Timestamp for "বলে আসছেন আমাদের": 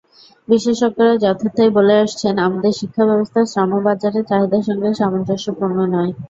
1.77-2.73